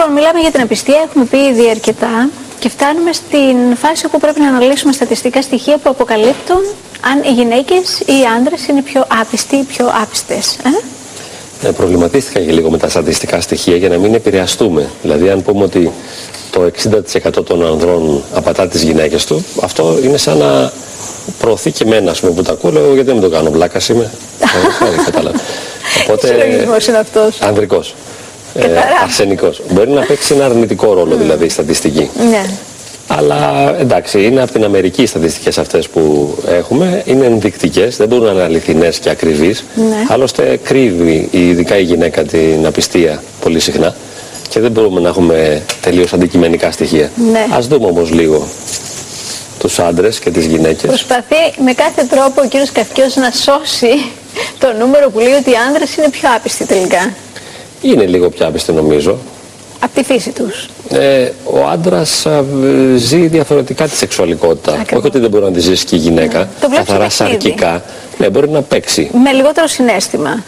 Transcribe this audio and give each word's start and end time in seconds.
Λοιπόν, 0.00 0.14
μιλάμε 0.14 0.40
για 0.40 0.50
την 0.50 0.60
απιστία, 0.60 1.00
έχουμε 1.08 1.24
πει 1.24 1.36
ήδη 1.36 1.70
αρκετά 1.70 2.28
και 2.58 2.68
φτάνουμε 2.68 3.12
στην 3.12 3.76
φάση 3.76 4.06
όπου 4.06 4.18
πρέπει 4.18 4.40
να 4.40 4.48
αναλύσουμε 4.48 4.92
στατιστικά 4.92 5.42
στοιχεία 5.42 5.78
που 5.78 5.90
αποκαλύπτουν 5.90 6.62
αν 7.00 7.22
οι 7.22 7.32
γυναίκες 7.32 8.00
ή 8.00 8.12
οι 8.12 8.24
άντρες 8.38 8.66
είναι 8.66 8.82
πιο 8.82 9.06
άπιστοι 9.20 9.56
ή 9.56 9.62
πιο 9.62 9.86
άπιστες. 10.02 10.56
Ε; 11.62 11.68
Ε, 11.68 11.70
προβληματίστηκα 11.70 12.40
και 12.40 12.52
λίγο 12.52 12.70
με 12.70 12.78
τα 12.78 12.88
στατιστικά 12.88 13.40
στοιχεία 13.40 13.76
για 13.76 13.88
να 13.88 13.98
μην 13.98 14.14
επηρεαστούμε. 14.14 14.90
Δηλαδή, 15.02 15.30
αν 15.30 15.42
πούμε 15.42 15.64
ότι 15.64 15.92
το 16.50 16.62
60% 16.62 17.44
των 17.44 17.66
ανδρών 17.66 18.22
απατά 18.34 18.68
τις 18.68 18.82
γυναίκες 18.82 19.24
του, 19.24 19.44
αυτό 19.62 19.98
είναι 20.04 20.16
σαν 20.16 20.38
να 20.38 20.72
προωθεί 21.38 21.70
και 21.70 21.84
εμένα, 21.84 22.14
πούμε, 22.20 22.32
που 22.32 22.42
τα 22.42 22.52
ακούω, 22.52 22.70
λέω, 22.70 22.94
γιατί 22.94 23.06
δεν 23.06 23.14
με 23.14 23.20
το 23.20 23.30
κάνω, 23.30 23.50
βλάκας 23.50 23.88
είμαι. 23.88 24.10
ε, 24.98 25.02
κατάλαβα. 25.04 25.40
Οπότε, 26.04 26.28
είναι 26.88 26.98
αυτός. 26.98 27.40
Ανδρικός 27.40 27.94
ε, 28.54 28.66
αρσενικός. 29.02 29.62
Μπορεί 29.70 29.90
να 29.90 30.00
παίξει 30.00 30.34
ένα 30.34 30.44
αρνητικό 30.44 30.92
ρόλο 30.92 31.16
δηλαδή 31.16 31.44
η 31.44 31.48
στατιστική. 31.48 32.10
Ναι. 32.30 32.44
Αλλά 33.06 33.74
εντάξει, 33.78 34.24
είναι 34.24 34.42
από 34.42 34.52
την 34.52 34.64
Αμερική 34.64 35.02
οι 35.02 35.06
στατιστικές 35.06 35.58
αυτές 35.58 35.88
που 35.88 36.34
έχουμε, 36.48 37.02
είναι 37.04 37.26
ενδεικτικές, 37.26 37.96
δεν 37.96 38.08
μπορούν 38.08 38.24
να 38.24 38.30
είναι 38.30 38.42
αληθινές 38.42 38.98
και 38.98 39.10
ακριβείς. 39.10 39.64
Ναι. 39.74 40.04
Άλλωστε 40.08 40.60
κρύβει 40.62 41.28
ειδικά 41.30 41.78
η 41.78 41.82
γυναίκα 41.82 42.22
την 42.22 42.66
απιστία 42.66 43.22
πολύ 43.40 43.60
συχνά 43.60 43.94
και 44.48 44.60
δεν 44.60 44.70
μπορούμε 44.70 45.00
να 45.00 45.08
έχουμε 45.08 45.62
τελείως 45.80 46.12
αντικειμενικά 46.12 46.70
στοιχεία. 46.70 47.10
Ναι. 47.32 47.46
Ας 47.50 47.66
δούμε 47.66 47.86
όμως 47.86 48.10
λίγο 48.10 48.48
τους 49.58 49.78
άντρες 49.78 50.18
και 50.18 50.30
τις 50.30 50.46
γυναίκες. 50.46 50.88
Προσπαθεί 50.88 51.62
με 51.64 51.72
κάθε 51.72 52.04
τρόπο 52.10 52.40
ο 52.44 52.48
κύριος 52.48 52.72
Καυκιός 52.72 53.16
να 53.16 53.30
σώσει 53.30 54.04
το 54.58 54.72
νούμερο 54.78 55.10
που 55.10 55.18
λέει 55.18 55.32
ότι 55.32 55.50
οι 55.50 55.56
άντρες 55.68 55.96
είναι 55.96 56.08
πιο 56.10 56.28
άπιστοι 56.36 56.64
τελικά 56.64 57.14
είναι 57.80 58.06
λίγο 58.06 58.30
πιο 58.30 58.46
άπιστη 58.46 58.72
νομίζω. 58.72 59.18
Από 59.80 59.94
τη 59.94 60.04
φύση 60.04 60.30
τους. 60.30 60.68
Ε, 60.88 61.30
ο 61.44 61.66
άντρας 61.72 62.26
ζει 62.96 63.26
διαφορετικά 63.26 63.88
τη 63.88 63.96
σεξουαλικότητα. 63.96 64.72
Ακριβώς. 64.72 64.98
Όχι 64.98 65.06
ότι 65.06 65.18
δεν 65.18 65.30
μπορεί 65.30 65.44
να 65.44 65.50
τη 65.50 65.60
ζήσει 65.60 65.84
και 65.84 65.96
η 65.96 65.98
γυναίκα. 65.98 66.38
Ναι. 66.38 66.46
Το 66.60 66.68
καθαρά 66.74 67.08
σαρκικά. 67.08 67.82
Ναι, 68.18 68.30
μπορεί 68.30 68.48
να 68.48 68.62
παίξει. 68.62 69.10
Με 69.22 69.32
λιγότερο 69.32 69.66
συνέστημα. 69.66 70.42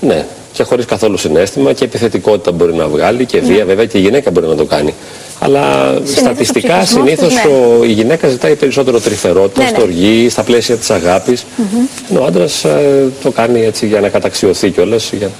Ναι, 0.00 0.26
και 0.52 0.62
χωρίς 0.62 0.84
καθόλου 0.84 1.16
συνέστημα 1.16 1.72
και 1.72 1.84
επιθετικότητα 1.84 2.52
μπορεί 2.52 2.74
να 2.74 2.86
βγάλει 2.88 3.24
και 3.24 3.40
βία, 3.40 3.56
ναι. 3.56 3.64
βέβαια 3.64 3.84
και 3.84 3.98
η 3.98 4.00
γυναίκα 4.00 4.30
μπορεί 4.30 4.46
να 4.46 4.54
το 4.54 4.64
κάνει. 4.64 4.94
Αλλά 5.40 5.92
συνήθως 5.94 6.18
στατιστικά 6.18 6.84
συνήθως 6.84 7.32
ναι. 7.32 7.86
η 7.86 7.92
γυναίκα 7.92 8.28
ζητάει 8.28 8.56
περισσότερο 8.56 9.00
τρυφερότητα, 9.00 9.62
ναι, 9.62 9.70
ναι. 9.70 9.76
στοργή, 9.76 10.28
στα 10.28 10.42
πλαίσια 10.42 10.76
της 10.76 10.90
αγάπης. 10.90 11.42
Mm 11.42 11.60
-hmm. 11.60 12.10
Ενώ 12.10 12.20
ο 12.20 12.24
άντρας 12.24 12.64
ε, 12.64 13.08
το 13.22 13.30
κάνει 13.30 13.64
έτσι 13.64 13.86
για 13.86 14.00
να 14.00 14.08
καταξιωθεί 14.08 14.70
κιόλας. 14.70 15.12
Για... 15.12 15.30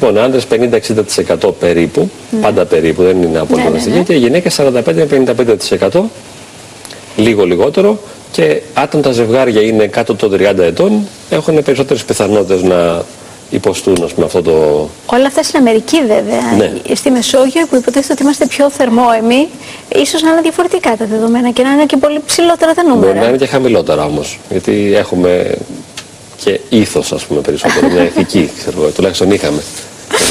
Λοιπόν, 0.00 0.18
άντρες 0.18 0.46
50-60% 1.46 1.52
περίπου, 1.58 2.10
ναι. 2.30 2.40
πάντα 2.40 2.64
περίπου, 2.64 3.02
δεν 3.02 3.22
είναι 3.22 3.38
απόλυτα 3.38 3.70
ναι, 3.70 3.78
ναι, 3.78 3.94
ναι. 3.94 4.02
και 4.02 4.12
οι 4.12 4.18
γυναίκες 4.18 4.60
45-55%, 5.90 6.00
λίγο 7.16 7.44
λιγότερο. 7.44 7.98
Και 8.32 8.60
όταν 8.82 9.02
τα 9.02 9.12
ζευγάρια 9.12 9.60
είναι 9.62 9.86
κάτω 9.86 10.14
των 10.14 10.32
30 10.32 10.58
ετών, 10.58 11.06
έχουν 11.30 11.62
περισσότερες 11.62 12.04
πιθανότητες 12.04 12.62
να 12.62 13.02
υποστούν 13.50 14.02
ας 14.04 14.12
πούμε, 14.12 14.26
αυτό 14.26 14.42
το... 14.42 14.88
Όλα 15.06 15.26
αυτά 15.26 15.42
στην 15.42 15.58
Αμερική 15.58 16.00
βέβαια. 16.00 16.56
Ναι. 16.56 16.94
Στη 16.94 17.10
Μεσόγειο 17.10 17.66
που 17.66 17.76
υποτίθεται 17.76 18.12
ότι 18.12 18.22
είμαστε 18.22 18.46
πιο 18.46 18.70
θερμόεμοι, 18.70 19.48
ίσως 19.96 20.22
να 20.22 20.30
είναι 20.30 20.40
διαφορετικά 20.40 20.96
τα 20.96 21.06
δεδομένα 21.06 21.50
και 21.50 21.62
να 21.62 21.70
είναι 21.70 21.86
και 21.86 21.96
πολύ 21.96 22.20
ψηλότερα 22.26 22.74
τα 22.74 22.82
νούμερα. 22.82 23.06
Μπορεί 23.06 23.18
να 23.18 23.28
είναι 23.28 23.36
και 23.36 23.46
χαμηλότερα 23.46 24.04
όμως, 24.04 24.38
γιατί 24.50 24.92
έχουμε 24.94 25.56
και 26.44 26.60
ήθος 26.68 27.12
ας 27.12 27.24
πούμε 27.24 27.40
περισσότερο, 27.40 27.88
μια 27.88 28.02
ηθική, 28.02 28.50
ξέρω, 28.58 28.90
τουλάχιστον 28.90 29.30
είχαμε 29.30 29.62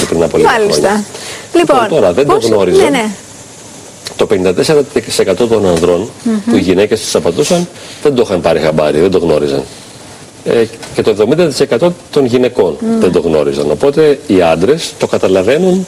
πριν 0.09 0.23
από 0.23 0.38
λίγα 0.38 0.52
Μάλιστα. 0.52 0.88
Χρόνια. 0.88 1.06
Λοιπόν, 1.54 1.76
λοιπόν, 1.76 1.98
τώρα 1.98 2.14
δεν 2.14 2.26
πώς... 2.26 2.42
το 2.42 2.48
γνώριζα. 2.48 2.84
Ναι, 2.84 2.90
ναι. 2.90 3.09
Το 4.16 4.28
54% 5.34 5.36
των 5.36 5.66
ανδρών 5.68 6.09
mm 6.09 6.28
-hmm. 6.28 6.42
που 6.50 6.56
οι 6.56 6.59
γυναίκες 6.59 7.02
τους 7.02 7.16
απαντούσαν 7.16 7.68
δεν 8.03 8.16
το 8.16 8.22
είχαν 8.26 8.42
πάρει 8.42 8.59
χαμπάρι, 8.59 9.00
δεν 9.00 9.12
το 9.12 9.18
γνώριζαν. 9.18 9.63
Ε, 10.46 10.66
και 10.96 11.02
το 11.02 11.28
70% 11.80 11.90
των 12.12 12.25
γυναικών 12.25 12.78
mm. 12.80 12.84
δεν 13.00 13.12
το 13.12 13.19
γνώριζαν. 13.19 13.72
Οπότε 13.72 14.19
οι 14.28 14.41
άντρες 14.41 14.94
το 14.97 15.08
καταλαβαίνουν 15.08 15.86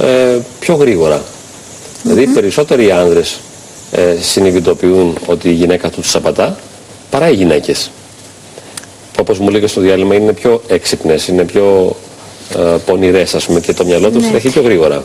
ε, 0.00 0.38
πιο 0.60 0.74
γρήγορα. 0.74 1.18
Mm 1.18 1.20
-hmm. 1.20 2.00
Δηλαδή 2.02 2.26
περισσότεροι 2.26 2.90
άντρες 2.90 3.38
ε, 3.90 4.16
συνειδητοποιούν 4.20 5.16
ότι 5.26 5.48
η 5.48 5.52
γυναίκα 5.52 5.90
τους 5.90 6.14
απατά 6.14 6.56
παρά 7.10 7.30
οι 7.30 7.34
γυναίκες. 7.34 7.90
Όπως 9.20 9.38
μου 9.38 9.48
λέγες 9.48 9.70
στο 9.70 9.80
διάλειμμα 9.80 10.14
είναι 10.14 10.32
πιο 10.32 10.62
έξυπνες, 10.68 11.28
είναι 11.28 11.44
πιο 11.44 11.96
ε, 12.56 12.76
πονηρές 12.86 13.34
ας 13.34 13.44
πούμε 13.44 13.60
και 13.60 13.72
το 13.72 13.84
μυαλό 13.84 14.10
τους 14.10 14.30
ναι. 14.30 14.36
έχει 14.36 14.48
πιο 14.50 14.62
γρήγορα. 14.62 15.04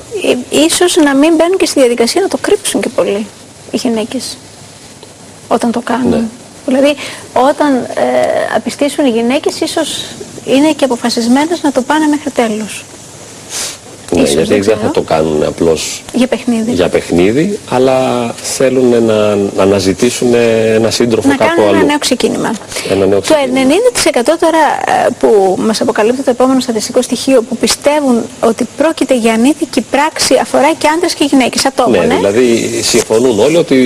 Ε, 0.51 0.57
ίσως 0.65 0.95
να 0.95 1.15
μην 1.15 1.35
μπαίνουν 1.35 1.57
και 1.57 1.65
στη 1.65 1.79
διαδικασία 1.79 2.21
να 2.21 2.27
το 2.27 2.37
κρύψουν 2.41 2.81
και 2.81 2.89
πολύ 2.89 3.25
οι 3.71 3.77
γυναίκες 3.77 4.37
όταν 5.47 5.71
το 5.71 5.81
κάνουν. 5.81 6.09
Ναι. 6.09 6.23
Δηλαδή 6.65 6.95
όταν 7.33 7.75
ε, 7.75 8.55
απιστήσουν 8.55 9.05
οι 9.05 9.09
γυναίκες 9.09 9.59
ίσως 9.59 10.03
είναι 10.45 10.71
και 10.71 10.85
αποφασισμένες 10.85 11.61
να 11.61 11.71
το 11.71 11.81
πάνε 11.81 12.07
μέχρι 12.07 12.31
τέλους. 12.31 12.85
Ναι, 14.37 14.43
Ίσως, 14.43 14.55
γιατί 14.55 14.69
δεν 14.69 14.77
θα 14.87 14.91
το 14.91 15.01
κάνουν 15.01 15.43
απλώς 15.43 16.03
για 16.13 16.27
παιχνίδι. 16.27 16.71
για 16.71 16.89
παιχνίδι, 16.89 17.59
αλλά 17.69 17.97
θέλουν 18.41 19.03
να, 19.03 19.35
να 19.35 19.63
αναζητήσουν 19.63 20.33
ένα 20.73 20.89
σύντροφο 20.91 21.27
να 21.27 21.35
κάπου 21.35 21.49
κάνουν 21.55 21.67
αλλού. 21.67 21.77
ένα 21.77 21.85
νέο 21.87 21.99
ξεκίνημα. 21.99 22.51
Ένα 22.91 23.05
νέο 23.05 23.21
ξεκίνημα. 23.21 23.65
Το 24.23 24.31
90% 24.33 24.37
τώρα 24.39 24.63
ε, 25.05 25.07
που 25.19 25.55
μας 25.59 25.81
αποκαλύπτει 25.81 26.23
το 26.23 26.29
επόμενο 26.29 26.59
στατιστικό 26.59 27.01
στοιχείο 27.01 27.41
που 27.41 27.57
πιστεύουν 27.57 28.21
ότι 28.39 28.67
πρόκειται 28.77 29.15
για 29.17 29.33
ανήθικη 29.33 29.81
πράξη 29.81 30.35
αφορά 30.41 30.73
και 30.77 30.87
άντρες 30.95 31.13
και 31.13 31.23
γυναίκες 31.29 31.65
ατόμων. 31.65 31.99
Ναι, 31.99 32.05
ναι, 32.05 32.15
δηλαδή 32.15 32.69
συμφωνούν 32.83 33.39
όλοι 33.39 33.57
ότι 33.57 33.77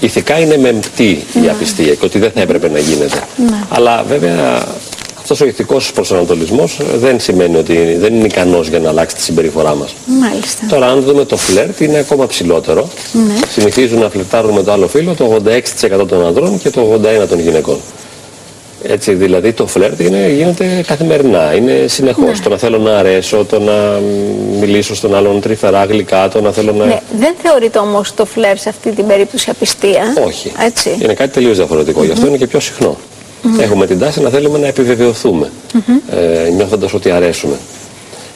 ηθικά 0.00 0.38
είναι 0.38 0.56
μεμπτή 0.58 1.04
η 1.34 1.38
Ναι. 1.40 1.50
απιστία 1.50 1.94
και 1.94 2.04
ότι 2.04 2.18
δεν 2.18 2.30
θα 2.34 2.40
έπρεπε 2.40 2.68
να 2.68 2.78
γίνεται. 2.78 3.18
Ναι. 3.36 3.58
Αλλά 3.68 4.04
βέβαια 4.08 4.66
αυτός 5.24 5.40
ο 5.40 5.46
ηθικός 5.46 5.92
προσανατολισμός 5.92 6.80
δεν 6.96 7.20
σημαίνει 7.20 7.56
ότι 7.56 7.96
δεν 8.00 8.14
είναι 8.14 8.26
ικανός 8.26 8.68
για 8.68 8.78
να 8.78 8.88
αλλάξει 8.88 9.16
τη 9.16 9.22
συμπεριφορά 9.22 9.74
μας. 9.74 9.94
Μάλιστα. 10.06 10.66
Τώρα 10.68 10.86
αν 10.86 11.02
δούμε 11.02 11.24
το 11.24 11.36
φλερτ 11.36 11.80
είναι 11.80 11.98
ακόμα 11.98 12.26
ψηλότερο. 12.26 12.88
Ναι. 13.12 13.34
Συνηθίζουν 13.48 13.98
να 13.98 14.10
φλερτάρουν 14.10 14.54
με 14.54 14.62
το 14.62 14.72
άλλο 14.72 14.88
φύλλο 14.88 15.14
το 15.14 15.40
86% 16.02 16.08
των 16.08 16.26
ανδρών 16.26 16.58
και 16.58 16.70
το 16.70 17.00
81% 17.24 17.28
των 17.28 17.40
γυναικών. 17.40 17.78
Έτσι 18.82 19.14
δηλαδή 19.14 19.52
το 19.52 19.66
φλερτ 19.66 20.00
είναι, 20.00 20.28
γίνεται 20.28 20.84
καθημερινά, 20.86 21.54
είναι 21.54 21.84
συνεχώς. 21.86 22.38
Ναι. 22.38 22.44
Το 22.44 22.48
να 22.48 22.56
θέλω 22.56 22.78
να 22.78 22.98
αρέσω, 22.98 23.44
το 23.44 23.60
να 23.60 24.00
μιλήσω 24.60 24.94
στον 24.94 25.14
άλλον 25.14 25.40
τρυφερά 25.40 25.84
γλυκά, 25.84 26.28
το 26.28 26.40
να 26.40 26.52
θέλω 26.52 26.72
να... 26.72 26.84
Ναι, 26.84 27.00
δεν 27.18 27.34
θεωρείται 27.42 27.78
όμως 27.78 28.14
το 28.14 28.24
φλερ 28.24 28.58
σε 28.58 28.68
αυτή 28.68 28.90
την 28.90 29.06
περίπτωση 29.06 29.50
απιστία. 29.50 30.02
Όχι. 30.26 30.52
Έτσι. 30.66 30.98
Είναι 31.02 31.14
κάτι 31.14 31.30
τελείως 31.30 31.56
διαφορετικό. 31.56 32.04
Γι' 32.04 32.12
αυτό 32.12 32.26
είναι 32.26 32.36
και 32.36 32.46
πιο 32.46 32.60
συχνό. 32.60 32.96
Έχουμε 33.60 33.86
την 33.86 33.98
τάση 33.98 34.20
να 34.20 34.30
θέλουμε 34.30 34.58
να 34.58 34.66
επιβεβαιωθούμε, 34.66 35.50
ε, 36.10 36.48
νιώθοντας 36.50 36.94
ότι 36.94 37.10
αρέσουμε. 37.10 37.56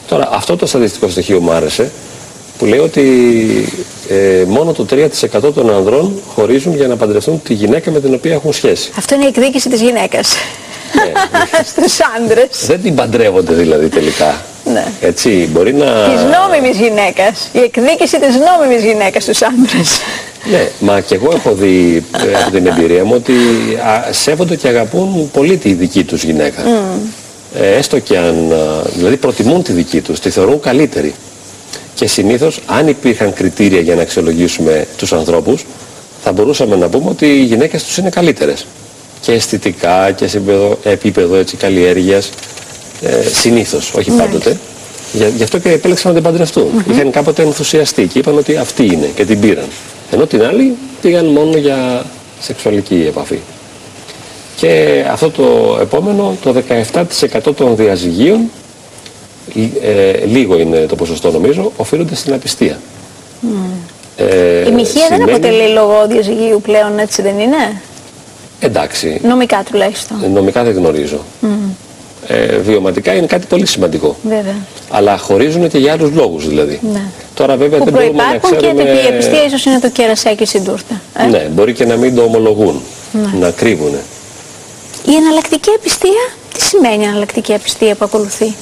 Τώρα, 0.07 0.29
αυτό 0.31 0.55
το 0.55 0.65
στατιστικό 0.65 1.09
στοιχείο 1.09 1.39
μου 1.39 1.51
άρεσε, 1.51 1.91
που 2.57 2.65
λέει 2.65 2.79
ότι 2.79 3.03
ε, 4.09 4.43
μόνο 4.47 4.71
το 4.71 4.85
3% 4.89 5.53
των 5.53 5.69
ανδρών 5.69 6.19
χωρίζουν 6.33 6.75
για 6.75 6.87
να 6.87 6.95
παντρευτούν 6.95 7.41
τη 7.41 7.53
γυναίκα 7.53 7.91
με 7.91 7.99
την 7.99 8.13
οποία 8.13 8.33
έχουν 8.33 8.53
σχέση. 8.53 8.91
Αυτό 8.97 9.15
είναι 9.15 9.23
η 9.23 9.27
εκδίκηση 9.27 9.69
της 9.69 9.81
γυναίκας. 9.81 10.35
Ναι. 10.93 11.11
Στους 11.71 11.97
άντρες. 12.17 12.65
Δεν 12.67 12.81
την 12.81 12.95
παντρεύονται 12.95 13.53
δηλαδή 13.53 13.87
τελικά. 13.87 14.41
Ναι. 14.73 14.85
Έτσι, 15.01 15.49
μπορεί 15.51 15.73
να... 15.73 15.85
Της 15.85 16.21
νόμιμης 16.21 16.77
γυναίκας. 16.77 17.49
Η 17.51 17.59
εκδίκηση 17.59 18.19
της 18.19 18.35
νόμιμης 18.35 18.83
γυναίκας 18.83 19.23
στους 19.23 19.41
άντρες. 19.41 19.99
Ναι, 20.51 20.69
μα 20.79 20.99
και 21.01 21.15
εγώ 21.15 21.31
έχω 21.35 21.53
δει 21.53 22.03
ε, 22.31 22.41
από 22.41 22.51
την 22.51 22.67
εμπειρία 22.67 23.03
μου 23.05 23.13
ότι 23.15 23.33
α, 23.87 24.13
σέβονται 24.13 24.55
και 24.55 24.67
αγαπούν 24.67 25.31
πολύ 25.31 25.57
τη 25.57 25.73
δική 25.73 26.03
τους 26.03 26.23
γυναίκα. 26.23 26.61
Ε, 27.55 27.71
έστω 27.77 27.99
και 27.99 28.17
αν, 28.17 28.51
α, 28.51 28.81
δηλαδή 28.95 29.17
προτιμούν 29.17 29.63
τη 29.63 29.71
δική 29.71 30.01
τους, 30.01 30.19
τη 30.19 30.29
θεωρούν 30.29 30.59
καλύτερη. 30.59 31.13
Και 31.95 32.07
συνήθως, 32.07 32.59
αν 32.65 32.87
υπήρχαν 32.87 33.33
κριτήρια 33.33 33.79
για 33.79 33.95
να 33.95 34.01
αξιολογήσουμε 34.01 34.87
τους 34.97 35.13
ανθρώπους, 35.13 35.65
θα 36.23 36.31
μπορούσαμε 36.31 36.75
να 36.75 36.87
πούμε 36.89 37.09
ότι 37.09 37.25
οι 37.25 37.43
γυναίκες 37.43 37.83
τους 37.83 37.97
είναι 37.97 38.09
καλύτερες. 38.09 38.65
Και 39.21 39.31
αισθητικά 39.31 40.11
και 40.11 40.27
σε 40.27 40.37
επίπεδο, 40.37 40.77
επίπεδο 40.83 41.35
έτσι, 41.35 41.55
καλλιέργειας, 41.57 42.29
ε, 43.01 43.21
συνήθως, 43.33 43.91
όχι 43.93 44.11
Ναι. 44.11 44.17
πάντοτε. 44.17 44.57
Για, 45.13 45.27
γι' 45.27 45.43
αυτό 45.43 45.57
και 45.57 45.69
επέλεξαν 45.69 46.11
να 46.13 46.19
την 46.21 46.29
παντρευτούν. 46.29 46.67
Είχαν 46.91 47.11
κάποτε 47.11 47.41
ενθουσιαστεί 47.43 48.05
και 48.05 48.19
είπαν 48.19 48.37
ότι 48.37 48.55
αυτή 48.57 48.85
είναι 48.85 49.09
και 49.15 49.25
την 49.25 49.39
πήραν. 49.39 49.65
Ενώ 50.11 50.25
την 50.27 50.43
άλλη 50.43 50.75
πήγαν 51.01 51.25
μόνο 51.25 51.57
για 51.57 52.05
σεξουαλική 52.41 53.05
επαφή. 53.07 53.39
Και 54.55 55.03
αυτό 55.11 55.29
το 55.29 55.77
επόμενο, 55.81 56.37
το 56.43 56.53
17% 56.53 57.53
των 57.55 57.75
διαζυγίων, 57.75 58.49
ε, 59.81 60.25
λίγο 60.25 60.59
είναι 60.59 60.85
το 60.85 60.95
ποσοστό 60.95 61.31
νομίζω, 61.31 61.71
οφείλονται 61.77 62.15
στην 62.15 62.33
απιστία. 62.33 62.79
Ε, 64.17 64.67
Η 64.67 64.71
μοιχεία 64.71 65.07
δεν 65.09 65.17
σημαίνει- 65.17 65.31
αποτελεί 65.31 65.73
λόγο 65.73 66.07
διαζυγίου 66.07 66.61
πλέον, 66.61 66.99
έτσι 66.99 67.21
δεν 67.21 67.39
είναι; 67.39 67.81
Εντάξει, 68.59 69.19
Νομικά 69.23 69.63
τουλάχιστον. 69.71 70.31
νομικά 70.33 70.63
δεν 70.63 70.73
γνωρίζω. 70.75 71.19
ε, 72.27 72.57
βιωματικά 72.57 73.13
είναι 73.13 73.25
κάτι 73.25 73.45
πολύ 73.45 73.65
σημαντικό. 73.65 74.15
Βέβαια. 74.23 74.55
Αλλά 74.89 75.17
χωρίζουν 75.17 75.69
και 75.69 75.77
για 75.77 75.91
άλλους 75.91 76.11
λόγους 76.11 76.47
δηλαδή. 76.47 76.79
Ναι. 76.93 77.01
Τώρα 77.39 77.55
βέβαια 77.57 77.79
Που 77.79 77.85
δεν 77.85 77.93
μπορούμε 77.93 78.11
να 78.11 78.23
προϋπάρχουν 78.23 78.57
ξέρουμε... 78.57 78.83
και 78.83 78.89
η 78.89 79.13
επιστία 79.13 79.43
ίσως 79.45 79.65
είναι 79.65 79.79
το 79.79 79.89
κερασάκι 79.89 80.45
στην 80.45 80.63
τούρτα. 80.63 81.01
ε. 81.17 81.25
Ναι, 81.25 81.47
μπορεί 81.51 81.73
και 81.73 81.85
να 81.85 81.95
μην 81.95 82.15
το 82.15 82.21
ομολογούν, 82.21 82.81
να 83.39 83.51
κρύβουν. 83.51 83.93
Η 85.05 85.13
εναλλακτική 85.15 85.69
επιστία, 85.75 86.23
τι 86.53 86.61
σημαίνει 86.61 87.03
η 87.03 87.07
εναλλακτική 87.07 87.51
επιστία 87.51 87.95
που 87.95 88.05
ακολουθεί; 88.05 88.53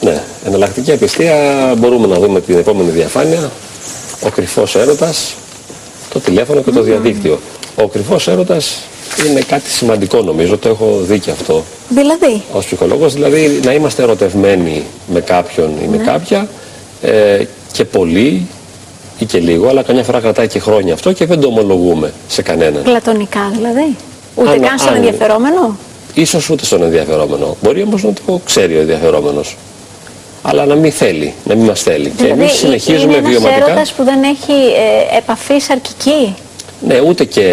Ναι, 0.00 0.22
εναλλακτική 0.46 0.92
απιστία 0.92 1.34
μπορούμε 1.78 2.06
να 2.06 2.14
δούμε 2.14 2.40
την 2.40 2.58
επόμενη 2.58 2.90
διαφάνεια. 2.90 3.50
Ο 4.26 4.28
κρυφός 4.28 4.76
έρωτας, 4.76 5.34
το 6.12 6.20
τηλέφωνο 6.20 6.60
και 6.62 6.70
το 6.70 6.82
διαδίκτυο. 6.82 7.40
Ο 7.76 7.86
κρυφός 7.88 8.28
έρωτας 8.28 8.78
είναι 9.28 9.40
κάτι 9.40 9.70
σημαντικό 9.70 10.22
νομίζω, 10.22 10.58
το 10.58 10.68
έχω 10.68 10.98
δει 11.02 11.18
και 11.18 11.30
αυτό 11.30 11.64
Δηλαδή, 11.88 12.42
ως 12.52 12.64
ψυχολόγος, 12.66 13.14
δηλαδή 13.14 13.60
να 13.64 13.72
είμαστε 13.72 14.02
ερωτευμένοι 14.02 14.84
με 15.12 15.20
κάποιον 15.20 15.70
ή 15.82 15.86
με 15.86 15.96
κάποια 15.96 16.48
ε, 17.02 17.44
και 17.72 17.84
πολύ 17.84 18.46
ή 19.18 19.24
και 19.24 19.38
λίγο, 19.38 19.68
αλλά 19.68 19.82
καμιά 19.82 20.02
φορά 20.02 20.20
κρατάει 20.20 20.48
και 20.48 20.58
χρόνια 20.60 20.94
αυτό 20.94 21.12
και 21.12 21.26
δεν 21.26 21.40
το 21.40 21.46
ομολογούμε 21.46 22.12
σε 22.28 22.42
κανέναν. 22.42 22.82
πλατωνικά 22.82 23.50
δηλαδή. 23.56 23.96
Ούτε 24.34 24.50
Αν- 24.50 24.60
καν 24.60 24.78
στον 24.78 24.90
αν- 24.90 24.96
ενδιαφερόμενο; 24.96 25.76
Ίσως 26.14 26.50
ούτε 26.50 26.64
στον 26.64 26.82
ενδιαφερόμενο. 26.82 27.56
Μπορεί 27.62 27.82
όμως 27.82 28.02
να 28.02 28.12
το 28.26 28.40
ξέρει 28.44 28.76
ο 28.76 28.80
ενδιαφερόμενος. 28.80 29.56
Αλλά 30.42 30.64
να 30.66 30.74
μην 30.74 30.92
θέλει, 30.92 31.34
να 31.44 31.54
μην 31.54 31.64
μας 31.64 31.82
θέλει. 31.82 32.08
και 32.08 32.22
Δηλαδή, 32.22 32.40
εμείς 32.40 32.52
συνεχίζουμε 32.52 33.02
είναι 33.16 33.16
ένας 33.16 33.30
βιωματικά. 33.30 33.66
έρωτας 33.66 33.92
που 33.92 34.04
δεν 34.04 34.22
έχει 34.22 34.52
ε, 35.12 35.16
επαφής 35.16 35.64
σαρκική. 35.64 36.34
Ναι, 36.86 37.00
ούτε 37.00 37.24
και 37.24 37.44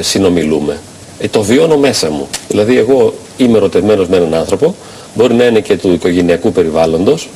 συνομιλούμε. 0.00 0.78
Ε, 1.20 1.28
το 1.28 1.42
βιώνω 1.42 1.76
μέσα 1.76 2.10
μου. 2.10 2.28
Δηλαδή, 2.48 2.78
εγώ 2.78 3.14
είμαι 3.36 3.56
ερωτευμένος 3.56 4.08
με 4.08 4.16
έναν 4.16 4.34
άνθρωπο, 4.34 4.74
μπορεί 5.14 5.34
να 5.34 5.44
είναι 5.44 5.60
και 5.60 5.76
του 5.76 5.92
οικογενειακού 5.92 6.52
περιβάλλοντος, 6.52 7.28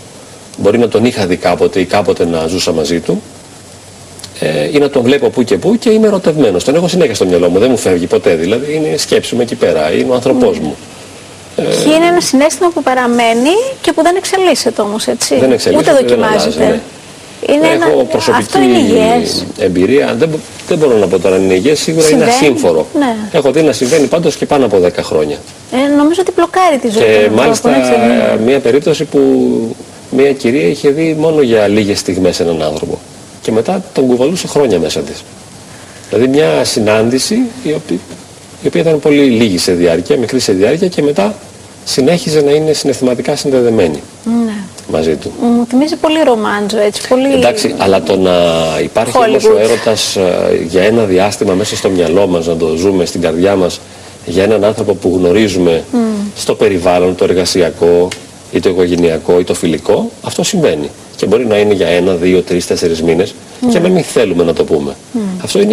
μπορεί 0.58 0.78
να 0.78 0.88
τον 0.88 1.04
είχα 1.04 1.26
δει 1.26 1.36
κάποτε 1.36 1.80
ή 1.80 1.84
κάποτε 1.84 2.24
να 2.26 2.46
ζούσα 2.46 2.72
μαζί 2.72 3.00
του, 3.00 3.22
ε, 4.40 4.68
ή 4.72 4.78
να 4.78 4.90
τον 4.90 5.02
βλέπω 5.02 5.28
που 5.30 5.42
και 5.42 5.56
που 5.58 5.76
και 5.78 5.90
είμαι 5.90 6.06
ερωτευμένος. 6.06 6.64
Τον 6.64 6.74
έχω 6.74 6.88
συνέχεια 6.88 7.14
στο 7.14 7.26
μυαλό 7.26 7.48
μου, 7.48 7.58
δεν 7.58 7.70
μου 7.70 7.76
φεύγει 7.76 8.06
ποτέ. 8.06 8.34
Δηλαδή, 8.34 8.74
είναι 8.74 8.96
σκέψη 8.96 9.34
μου 9.34 9.40
εκεί 9.40 9.54
πέρα, 9.54 9.92
είναι 9.92 10.10
ο 10.10 10.14
άνθρωπός 10.14 10.58
μου. 10.58 10.76
Και 11.56 11.88
είναι 11.90 12.06
ένα 12.06 12.20
συνέστημα 12.20 12.70
που 12.74 12.82
παραμένει 12.82 13.50
και 13.80 13.92
που 13.92 14.02
δεν 14.02 14.16
εξελίσσεται 14.16 14.80
όμως, 14.82 15.06
έτσι; 15.06 15.38
Δεν 15.38 15.52
εξελίσσεται, 15.52 15.90
Ούτε 15.90 16.00
δεν 16.00 16.08
δοκιμάζεται. 16.08 16.64
αλλάζει, 16.64 16.80
Είναι 17.48 17.66
ένα... 17.66 17.86
Έχω 17.86 18.04
προσωπική 18.04 18.42
Αυτό 18.44 18.58
είναι 18.60 18.78
υγιές. 18.78 19.44
εμπειρία. 19.58 20.14
Δεν, 20.18 20.28
μπο- 20.28 20.38
δεν 20.68 20.78
μπορώ 20.78 20.96
να 20.96 21.06
πω 21.06 21.18
τώρα 21.18 21.34
αν 21.36 21.42
είναι 21.42 21.54
υγιές, 21.54 21.80
σίγουρα 21.80 22.08
είναι 22.08 22.16
Συμβαίνει, 22.18 22.30
ασύμφορο. 22.54 22.86
ναι. 22.98 23.16
Έχω 23.32 23.50
δει 23.52 23.62
να 23.62 23.72
συμβαίνει 23.72 24.06
πάντως 24.06 24.36
και 24.36 24.46
πάνω 24.46 24.64
από 24.64 24.80
10 24.84 24.88
χρόνια. 25.02 25.36
Ε, 25.72 25.96
νομίζω 25.96 26.20
ότι 26.20 26.32
μπλοκάρει 26.36 26.78
τη 26.78 26.88
ζωή 26.88 27.02
Και 27.02 27.08
των 27.08 27.14
ανθρώπων, 27.14 27.36
μάλιστα 27.44 27.76
έτσι 27.76 27.90
δεν 27.90 28.10
είναι; 28.10 28.40
μια 28.44 28.58
περίπτωση 28.60 29.04
που 29.04 29.20
μια 30.14 30.32
κυρία 30.32 30.68
είχε 30.68 30.90
δει 30.90 31.16
μόνο 31.18 31.42
για 31.42 31.68
λίγες 31.68 31.98
στιγμές 31.98 32.40
έναν 32.40 32.62
άνθρωπο 32.62 32.98
και 33.42 33.52
μετά 33.52 33.82
τον 33.92 34.06
κουβαλούσε 34.06 34.46
χρόνια 34.46 34.78
μέσα 34.78 35.00
της. 35.00 35.22
Δηλαδή 36.10 36.28
μια 36.28 36.64
συνάντηση 36.64 37.34
η 37.62 37.72
οποία, 37.72 37.96
η 38.62 38.66
οποία 38.66 38.80
ήταν 38.80 39.00
πολύ 39.00 39.22
λίγη 39.22 39.58
σε 39.58 39.72
διάρκεια, 39.72 40.16
μικρή 40.16 40.38
σε 40.40 40.52
διάρκεια 40.52 40.88
και 40.88 41.02
μετά 41.02 41.34
συνέχιζε 41.84 42.40
να 42.40 42.50
είναι 42.50 42.72
συναισθηματικά 42.72 43.36
συνδεδεμένη 43.36 44.02
Ναι. 44.46 44.52
μαζί 44.90 45.14
του. 45.14 45.32
Μου 45.40 45.66
θυμίζει 45.68 45.96
πολύ 45.96 46.22
ρομάντζο, 46.24 46.78
έτσι, 46.78 47.08
πολύ... 47.08 47.32
Εντάξει, 47.34 47.74
αλλά 47.78 48.02
το 48.02 48.16
να 48.16 48.32
υπάρχει 48.82 49.16
όμως 49.18 49.44
ο 49.44 49.48
Hollywood. 49.52 49.60
έρωτας 49.60 50.16
ε, 50.16 50.22
για 50.68 50.82
ένα 50.82 51.04
διάστημα 51.04 51.54
μέσα 51.54 51.76
στο 51.76 51.88
μυαλό 51.90 52.26
μας, 52.26 52.46
να 52.46 52.56
το 52.56 52.74
ζούμε 52.76 53.04
στην 53.04 53.20
καρδιά 53.20 53.56
μας, 53.56 53.80
για 54.26 54.42
έναν 54.42 54.64
άνθρωπο 54.64 54.94
που 54.94 55.14
γνωρίζουμε 55.18 55.84
στο 56.36 56.54
περιβάλλον, 56.54 57.14
το 57.14 57.24
εργασιακό 57.24 58.08
ή 58.54 58.60
το 58.60 58.68
οικογενειακό 58.68 59.38
ή 59.38 59.44
το 59.44 59.54
φιλικό, 59.54 60.10
αυτό 60.22 60.42
συμβαίνει. 60.42 60.90
Και 61.16 61.26
μπορεί 61.26 61.46
να 61.46 61.58
είναι 61.58 61.74
για 61.74 61.86
ένα, 61.86 62.14
δύο, 62.14 62.42
τρεις, 62.42 62.66
τέσσερις 62.66 63.02
μήνες 63.02 63.34
και 63.70 63.78
να 63.78 63.88
μην 63.88 64.02
θέλουμε 64.02 64.44
να 64.44 64.52
το 64.52 64.64
πούμε. 64.64 64.96
Αυτό 65.42 65.60
είναι 65.60 65.72